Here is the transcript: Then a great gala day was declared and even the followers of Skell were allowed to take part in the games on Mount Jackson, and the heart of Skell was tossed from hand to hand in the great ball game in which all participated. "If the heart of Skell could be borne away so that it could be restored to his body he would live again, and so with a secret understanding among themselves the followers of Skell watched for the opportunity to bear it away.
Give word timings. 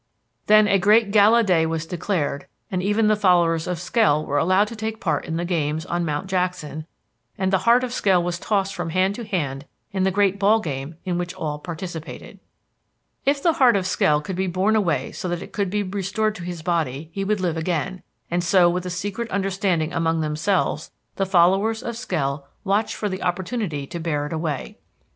Then 0.47 0.67
a 0.67 0.79
great 0.79 1.11
gala 1.11 1.43
day 1.43 1.67
was 1.67 1.85
declared 1.85 2.47
and 2.71 2.81
even 2.81 3.05
the 3.05 3.15
followers 3.15 3.67
of 3.67 3.77
Skell 3.77 4.25
were 4.25 4.39
allowed 4.39 4.67
to 4.69 4.75
take 4.75 4.99
part 4.99 5.25
in 5.25 5.35
the 5.35 5.45
games 5.45 5.85
on 5.85 6.03
Mount 6.03 6.25
Jackson, 6.25 6.87
and 7.37 7.53
the 7.53 7.59
heart 7.69 7.83
of 7.83 7.93
Skell 7.93 8.23
was 8.23 8.39
tossed 8.39 8.73
from 8.73 8.89
hand 8.89 9.13
to 9.13 9.23
hand 9.23 9.67
in 9.91 10.01
the 10.01 10.09
great 10.09 10.39
ball 10.39 10.59
game 10.59 10.95
in 11.05 11.19
which 11.19 11.35
all 11.35 11.59
participated. 11.59 12.39
"If 13.27 13.43
the 13.43 13.53
heart 13.53 13.75
of 13.75 13.85
Skell 13.85 14.21
could 14.21 14.35
be 14.35 14.47
borne 14.47 14.75
away 14.75 15.11
so 15.11 15.27
that 15.29 15.43
it 15.43 15.53
could 15.53 15.69
be 15.69 15.83
restored 15.83 16.33
to 16.33 16.43
his 16.43 16.63
body 16.63 17.11
he 17.13 17.23
would 17.23 17.39
live 17.39 17.55
again, 17.55 18.01
and 18.31 18.43
so 18.43 18.71
with 18.71 18.87
a 18.87 18.89
secret 18.89 19.29
understanding 19.29 19.93
among 19.93 20.21
themselves 20.21 20.89
the 21.17 21.27
followers 21.27 21.83
of 21.83 21.95
Skell 21.95 22.47
watched 22.63 22.95
for 22.95 23.07
the 23.07 23.21
opportunity 23.21 23.85
to 23.85 23.99
bear 23.99 24.25
it 24.25 24.33
away. 24.33 24.79